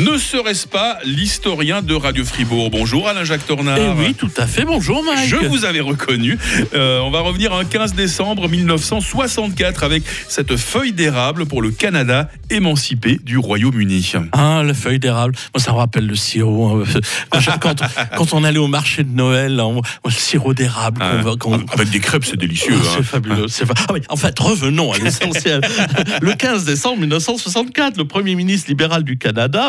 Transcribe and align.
Ne 0.00 0.16
serait-ce 0.16 0.66
pas 0.66 0.98
l'historien 1.04 1.82
de 1.82 1.94
Radio 1.94 2.24
Fribourg 2.24 2.70
Bonjour 2.70 3.06
Alain-Jacques 3.06 3.46
Tornard. 3.46 3.76
Eh 3.78 3.88
oui, 4.00 4.14
tout 4.14 4.30
à 4.38 4.46
fait. 4.46 4.64
Bonjour 4.64 5.02
Mike. 5.04 5.28
Je 5.28 5.36
vous 5.36 5.66
avais 5.66 5.80
reconnu. 5.80 6.38
Euh, 6.74 7.00
on 7.00 7.10
va 7.10 7.20
revenir 7.20 7.52
un 7.52 7.66
15 7.66 7.92
décembre 7.94 8.48
1964 8.48 9.84
avec 9.84 10.02
cette 10.26 10.56
feuille 10.56 10.92
d'érable 10.92 11.44
pour 11.44 11.60
le 11.60 11.70
Canada 11.70 12.30
émancipé 12.48 13.18
du 13.22 13.36
Royaume-Uni. 13.36 14.12
Ah, 14.32 14.62
la 14.64 14.72
feuille 14.72 15.00
d'érable. 15.00 15.34
Moi, 15.54 15.62
ça 15.62 15.72
me 15.72 15.76
rappelle 15.76 16.06
le 16.06 16.14
sirop. 16.16 16.80
hein. 16.80 16.84
Quand, 17.30 17.40
je- 17.40 17.50
quand- 17.60 17.82
quand 18.16 18.32
on 18.32 18.42
allait 18.44 18.58
au 18.58 18.68
marché 18.68 19.04
de 19.04 19.14
Noël, 19.14 19.60
on- 19.60 19.82
le 20.04 20.10
sirop 20.10 20.54
d'érable. 20.54 21.02
qu'on 21.38 21.56
qu'on- 21.58 21.66
Avec 21.72 21.90
des 21.90 22.00
crêpes, 22.00 22.24
c'est 22.24 22.38
délicieux. 22.38 22.72
Ah, 22.74 22.80
hein. 22.86 22.92
C'est 22.96 23.02
fabuleux. 23.04 23.48
c'est 23.48 23.66
fa- 23.66 23.74
Ah 23.88 23.92
en 24.08 24.16
fait, 24.16 24.38
revenons 24.38 24.92
à 24.92 24.98
l'essentiel. 24.98 25.60
le 26.22 26.32
15 26.32 26.64
décembre 26.64 27.00
1964, 27.00 27.98
le 27.98 28.04
Premier 28.06 28.34
ministre 28.34 28.68
libéral 28.70 29.04
du 29.04 29.18
Canada, 29.18 29.68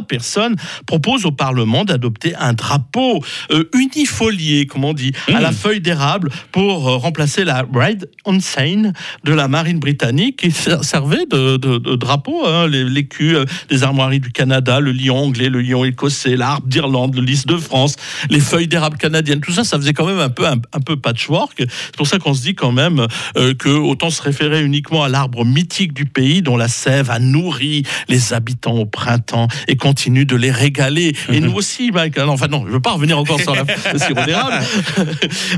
propose 0.86 1.26
au 1.26 1.32
Parlement 1.32 1.84
d'adopter 1.86 2.36
un 2.36 2.54
drapeau 2.54 3.24
euh, 3.52 3.64
unifolié, 3.74 4.66
comme 4.66 4.86
on 4.86 4.94
dit, 4.94 5.12
à 5.34 5.40
la 5.42 5.52
feuille 5.52 5.82
d'érable 5.82 6.30
pour 6.52 6.88
euh, 6.90 6.98
remplacer 6.98 7.44
la 7.44 7.64
Red 7.74 8.10
Ensign 8.26 8.94
de 9.24 9.34
la 9.34 9.48
marine 9.48 9.80
britannique 9.80 10.38
qui 10.42 10.52
ser- 10.52 10.84
servait 10.84 11.26
de, 11.30 11.58
de- 11.58 11.78
de 11.78 11.96
drapeau, 11.96 12.46
hein, 12.46 12.68
les- 12.68 12.84
l'écu 12.84 13.36
euh, 13.36 13.46
des 13.70 13.84
armoiries 13.84 14.20
du 14.20 14.32
Canada, 14.32 14.80
le 14.80 14.92
lion 14.92 15.18
anglais, 15.18 15.50
le 15.50 15.62
lion 15.62 15.86
écossais, 15.86 16.36
l'arbre 16.36 16.68
d'Irlande, 16.68 17.16
le 17.16 17.22
lys 17.22 17.46
de 17.46 17.58
France, 17.58 17.96
les 18.30 18.40
feuilles 18.40 18.68
d'érable 18.68 18.98
canadiennes, 18.98 19.42
tout 19.42 19.52
ça, 19.52 19.64
ça 19.64 19.78
faisait 19.78 19.94
quand 19.94 20.06
même 20.06 20.20
un 20.20 20.30
peu, 20.30 20.48
un, 20.48 20.58
un 20.74 20.80
peu 20.80 20.96
patchwork. 20.96 21.54
C'est 21.58 21.96
pour 21.98 22.08
ça 22.08 22.20
qu'on 22.20 22.34
se 22.34 22.42
dit 22.42 22.56
quand 22.56 22.72
même 22.72 23.06
euh, 23.38 23.54
que 23.54 23.70
autant 23.70 24.10
se 24.10 24.22
référer 24.22 24.64
uniquement 24.64 25.04
à 25.04 25.10
l'arbre 25.10 25.46
mythique 25.46 25.94
du 25.94 26.06
pays 26.06 26.42
dont 26.42 26.58
la 26.58 26.68
sève 26.68 27.10
a 27.10 27.20
nourri 27.20 27.84
les 28.10 28.34
habitants 28.34 28.76
au 28.78 28.86
printemps 28.86 29.48
et 29.68 29.76
continue 29.76 30.11
de 30.12 30.36
les 30.36 30.52
régaler. 30.52 31.16
Et 31.32 31.40
nous 31.40 31.54
aussi, 31.54 31.92
Mike. 31.92 32.18
Alors, 32.18 32.34
Enfin 32.34 32.48
non, 32.48 32.64
je 32.68 32.72
veux 32.72 32.80
pas 32.80 32.92
revenir 32.92 33.18
encore 33.18 33.40
sur 33.40 33.54
la 33.56 33.66
sirop 34.00 34.24
d'érable. 34.26 34.64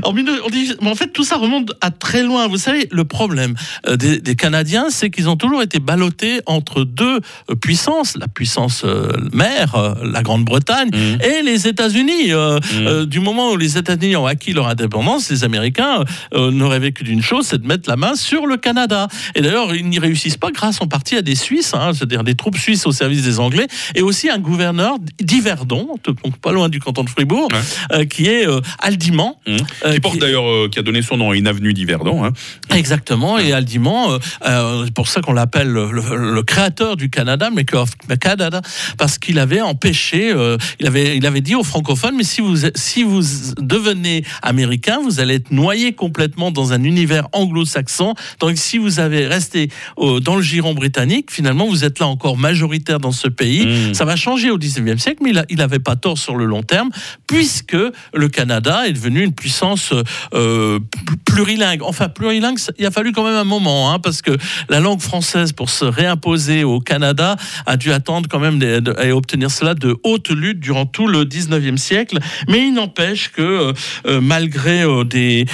en, 0.02 0.12
19 0.12 0.40
on 0.46 0.50
dit, 0.50 0.72
mais 0.82 0.90
en 0.90 0.94
fait, 0.94 1.08
tout 1.12 1.24
ça 1.24 1.36
remonte 1.36 1.72
à 1.80 1.90
très 1.90 2.22
loin. 2.22 2.48
Vous 2.48 2.56
savez, 2.58 2.88
le 2.90 3.04
problème 3.04 3.54
euh, 3.86 3.96
des, 3.96 4.20
des 4.20 4.34
Canadiens, 4.36 4.86
c'est 4.90 5.10
qu'ils 5.10 5.28
ont 5.28 5.36
toujours 5.36 5.62
été 5.62 5.78
ballottés 5.78 6.40
entre 6.46 6.84
deux 6.84 7.20
euh, 7.50 7.54
puissances, 7.54 8.16
la 8.16 8.28
puissance 8.28 8.82
euh, 8.84 9.12
mère, 9.32 9.96
la 10.02 10.22
Grande-Bretagne, 10.22 10.90
Mhm. 10.92 11.18
et 11.22 11.42
les 11.42 11.66
États-Unis. 11.68 12.32
Euh, 12.32 13.06
du 13.06 13.20
moment 13.20 13.52
où 13.52 13.56
les 13.56 13.78
États-Unis 13.78 14.16
ont 14.16 14.26
acquis 14.26 14.52
leur 14.52 14.68
indépendance, 14.68 15.30
les 15.30 15.44
Américains 15.44 16.04
ne 16.34 16.64
rêvaient 16.64 16.92
que 16.92 17.04
d'une 17.04 17.22
chose, 17.22 17.46
c'est 17.46 17.60
de 17.60 17.66
mettre 17.66 17.88
la 17.88 17.96
main 17.96 18.14
sur 18.14 18.46
le 18.46 18.56
Canada. 18.56 19.08
Et 19.34 19.40
d'ailleurs, 19.42 19.74
ils 19.74 19.88
n'y 19.88 19.98
réussissent 19.98 20.36
pas 20.36 20.50
grâce 20.50 20.80
en 20.80 20.86
partie 20.86 21.16
à 21.16 21.22
des 21.22 21.34
Suisses, 21.34 21.72
hein, 21.74 21.92
c'est-à-dire 21.94 22.24
des 22.24 22.34
troupes 22.34 22.58
suisses 22.58 22.86
au 22.86 22.92
service 22.92 23.22
des 23.22 23.40
Anglais, 23.40 23.66
et 23.94 24.02
aussi 24.02 24.28
un 24.34 24.38
gouverneur 24.38 24.96
d'Yverdon, 25.20 25.88
donc 26.04 26.38
pas 26.38 26.52
loin 26.52 26.68
du 26.68 26.80
canton 26.80 27.04
de 27.04 27.10
Fribourg, 27.10 27.48
Ouais. 27.52 27.58
euh, 27.98 28.04
qui 28.04 28.26
est 28.26 28.46
euh, 28.46 28.60
Aldimand. 28.80 29.38
Mmh. 29.46 29.56
euh, 29.86 29.94
Qui 29.94 30.00
porte 30.00 30.18
d'ailleurs, 30.18 30.48
euh, 30.48 30.68
qui 30.70 30.78
a 30.78 30.82
donné 30.82 31.02
son 31.02 31.16
nom 31.16 31.30
à 31.30 31.36
une 31.36 31.46
avenue 31.46 31.72
d'Yverdon. 31.72 32.24
hein. 32.24 32.32
Exactement, 32.74 33.38
et 33.38 33.52
Aldimand, 33.52 34.18
euh, 34.46 34.84
c'est 34.84 34.94
pour 34.94 35.08
ça 35.08 35.20
qu'on 35.20 35.32
l'appelle 35.32 35.68
le, 35.68 35.90
le- 35.90 36.34
le 36.34 36.42
créateur 36.42 36.96
du 36.96 37.10
Canada, 37.10 37.50
of 37.74 37.90
Canada, 38.20 38.60
parce 38.98 39.18
qu'il 39.18 39.38
avait 39.38 39.60
empêché, 39.60 40.34
il, 40.80 40.86
avait, 40.86 41.16
il 41.16 41.26
avait 41.26 41.40
dit 41.40 41.54
aux 41.54 41.62
francophones, 41.64 42.14
mais 42.16 42.24
si 42.24 42.40
vous, 42.40 42.56
si 42.74 43.02
vous 43.02 43.22
devenez 43.58 44.24
américain, 44.42 44.98
vous 45.02 45.20
allez 45.20 45.34
être 45.34 45.50
noyé 45.50 45.92
complètement 45.92 46.50
dans 46.50 46.72
un 46.72 46.82
univers 46.82 47.28
anglo-saxon, 47.32 48.14
donc 48.40 48.56
si 48.56 48.78
vous 48.78 48.98
avez 49.00 49.26
resté 49.26 49.70
dans 49.96 50.36
le 50.36 50.42
giron 50.42 50.74
britannique, 50.74 51.30
finalement 51.30 51.66
vous 51.66 51.84
êtes 51.84 51.98
là 52.00 52.06
encore 52.06 52.36
majoritaire 52.36 52.98
dans 53.00 53.12
ce 53.12 53.28
pays, 53.28 53.66
Mm. 53.66 53.94
ça 53.94 54.04
va 54.04 54.16
changer 54.16 54.23
au 54.26 54.58
19e 54.58 54.98
siècle, 54.98 55.18
mais 55.22 55.32
il 55.50 55.56
n'avait 55.56 55.78
pas 55.78 55.96
tort 55.96 56.18
sur 56.18 56.36
le 56.36 56.44
long 56.44 56.62
terme, 56.62 56.90
puisque 57.26 57.76
le 58.14 58.28
Canada 58.28 58.86
est 58.86 58.92
devenu 58.92 59.22
une 59.22 59.34
puissance 59.34 59.92
euh, 60.34 60.78
pl- 60.78 61.16
plurilingue. 61.24 61.82
Enfin, 61.82 62.08
plurilingue, 62.08 62.58
il 62.78 62.86
a 62.86 62.90
fallu 62.90 63.12
quand 63.12 63.24
même 63.24 63.36
un 63.36 63.44
moment, 63.44 63.92
hein, 63.92 63.98
parce 63.98 64.22
que 64.22 64.32
la 64.68 64.80
langue 64.80 65.00
française, 65.00 65.52
pour 65.52 65.70
se 65.70 65.84
réimposer 65.84 66.64
au 66.64 66.80
Canada, 66.80 67.36
a 67.66 67.76
dû 67.76 67.92
attendre 67.92 68.28
quand 68.30 68.38
même 68.38 68.62
et 69.02 69.12
obtenir 69.12 69.50
cela 69.50 69.74
de 69.74 69.96
haute 70.04 70.30
lutte 70.30 70.60
durant 70.60 70.86
tout 70.86 71.06
le 71.06 71.24
19e 71.24 71.76
siècle. 71.76 72.18
Mais 72.48 72.66
il 72.66 72.74
n'empêche 72.74 73.30
que, 73.30 73.42
euh, 73.42 73.72
euh, 74.06 74.20
malgré 74.20 74.84
des, 75.04 75.46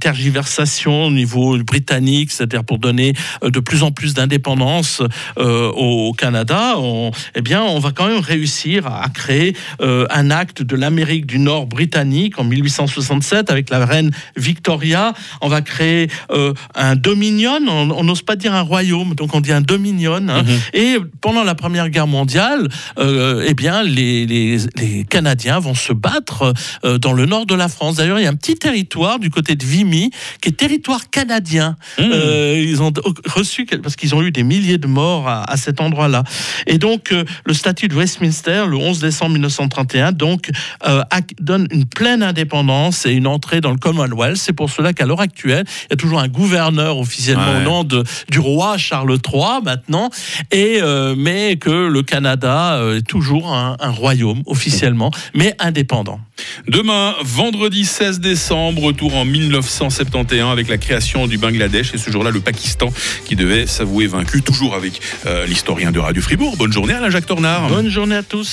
tergiversations 0.00 1.06
au 1.06 1.10
niveau 1.10 1.56
britannique, 1.58 2.30
c'est-à-dire 2.30 2.64
pour 2.64 2.78
donner 2.78 3.14
de 3.42 3.60
plus 3.60 3.82
en 3.82 3.90
plus 3.90 4.14
d'indépendance 4.14 5.02
au, 5.36 5.42
au 5.42 6.12
Canada, 6.12 6.74
on, 6.76 7.10
eh 7.34 7.42
bien, 7.42 7.62
on 7.62 7.78
va 7.78 7.92
quand 7.92 8.01
même 8.08 8.20
réussir 8.20 8.86
à, 8.86 9.08
créer 9.08 9.56
euh, 9.80 10.06
un 10.10 10.30
acte 10.30 10.62
de 10.62 10.76
l'Amérique 10.76 11.26
du 11.26 11.38
Nord 11.38 11.66
britannique 11.66 12.38
en 12.38 12.44
1867 12.44 13.50
avec 13.50 13.70
la 13.70 13.84
reine 13.84 14.10
Victoria. 14.36 15.12
On 15.40 15.48
va 15.48 15.60
créer 15.62 16.08
euh, 16.30 16.52
un 16.74 16.96
dominion, 16.96 17.58
on 17.68 18.04
n'ose 18.04 18.22
pas 18.22 18.36
dire 18.36 18.54
un 18.54 18.62
royaume, 18.62 19.14
donc 19.14 19.34
on 19.34 19.40
dit 19.40 19.52
un 19.52 19.60
dominion. 19.60 20.28
hein. 20.28 20.44
Et 20.72 20.96
pendant 21.20 21.44
la 21.44 21.54
Première 21.54 21.88
Guerre 21.90 22.06
mondiale, 22.06 22.68
euh, 22.98 23.44
eh 23.46 23.54
bien, 23.54 23.82
les, 23.82 24.26
les, 24.26 24.58
les 24.76 25.04
Canadiens 25.04 25.58
vont 25.58 25.74
se 25.74 25.92
battre 25.92 26.52
dans 27.00 27.12
le 27.12 27.26
nord 27.26 27.46
de 27.46 27.54
la 27.54 27.68
France. 27.68 27.96
D'ailleurs, 27.96 28.18
il 28.18 28.24
y 28.24 28.26
a 28.26 28.30
un 28.30 28.34
petit 28.36 28.56
territoire 28.56 29.18
du 29.18 29.30
côté 29.30 29.54
de 29.56 29.64
Vimy 29.64 30.10
qui 30.40 30.48
est 30.48 30.52
territoire 30.52 31.10
canadien. 31.10 31.76
Euh, 31.98 32.62
ils 32.64 32.82
ont 32.82 32.92
reçu 33.26 33.66
parce 33.82 33.96
qu'ils 33.96 34.14
ont 34.14 34.22
eu 34.22 34.30
des 34.30 34.42
milliers 34.42 34.78
de 34.78 34.86
morts 34.86 35.28
à, 35.28 35.50
à 35.50 35.56
cet 35.56 35.80
endroit-là. 35.80 36.24
Et 36.66 36.78
donc, 36.78 37.12
le 37.44 37.54
statut 37.54 37.88
de 37.88 37.91
Westminster, 37.94 38.64
le 38.68 38.76
11 38.76 39.00
décembre 39.00 39.32
1931, 39.32 40.12
donc 40.12 40.50
euh, 40.86 41.02
donne 41.40 41.66
une 41.70 41.84
pleine 41.86 42.22
indépendance 42.22 43.06
et 43.06 43.12
une 43.12 43.26
entrée 43.26 43.60
dans 43.60 43.70
le 43.70 43.76
Commonwealth. 43.78 44.36
C'est 44.36 44.52
pour 44.52 44.70
cela 44.70 44.92
qu'à 44.92 45.06
l'heure 45.06 45.20
actuelle, 45.20 45.64
il 45.84 45.90
y 45.90 45.94
a 45.94 45.96
toujours 45.96 46.20
un 46.20 46.28
gouverneur 46.28 46.98
officiellement 46.98 47.42
Ouais. 47.42 47.60
au 47.60 47.64
nom 47.64 47.84
de, 47.84 48.04
du 48.30 48.38
roi 48.38 48.76
Charles 48.78 49.18
III 49.26 49.62
maintenant, 49.64 50.10
et 50.50 50.78
euh, 50.82 51.14
mais 51.16 51.56
que 51.56 51.70
le 51.70 52.02
Canada 52.02 52.74
euh, 52.74 52.98
est 52.98 53.02
toujours 53.06 53.52
un, 53.52 53.76
un 53.80 53.90
royaume 53.90 54.42
officiellement, 54.46 55.10
mais 55.34 55.54
indépendant. 55.58 56.20
Demain, 56.68 57.14
vendredi 57.22 57.84
16 57.84 58.20
décembre, 58.20 58.82
retour 58.82 59.14
en 59.14 59.24
1971 59.24 60.50
avec 60.52 60.68
la 60.68 60.78
création 60.78 61.26
du 61.26 61.38
Bangladesh 61.38 61.94
et 61.94 61.98
ce 61.98 62.10
jour-là 62.10 62.30
le 62.30 62.40
Pakistan 62.40 62.92
qui 63.24 63.36
devait 63.36 63.66
s'avouer 63.66 64.06
vaincu, 64.06 64.42
toujours 64.42 64.74
avec 64.74 65.00
euh, 65.26 65.46
l'historien 65.46 65.92
de 65.92 65.98
Radio 65.98 66.22
Fribourg. 66.22 66.56
Bonne 66.56 66.72
journée 66.72 66.94
Alain 66.94 67.10
Jacques 67.10 67.26
Tornard. 67.26 67.68
Bonne 67.68 67.88
journée 67.88 68.16
à 68.16 68.22
tous. 68.22 68.50